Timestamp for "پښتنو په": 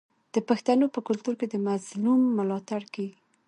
0.49-0.99